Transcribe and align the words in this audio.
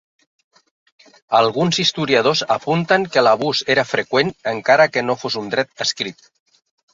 Alguns 1.39 1.79
historiadors 1.83 2.41
apunten 2.55 3.05
que 3.17 3.25
l'abús 3.27 3.61
era 3.75 3.85
freqüent 3.91 4.33
encara 4.53 4.89
que 4.97 5.05
no 5.11 5.19
fos 5.25 5.39
un 5.43 5.53
dret 5.57 5.87
escrit. 5.87 6.27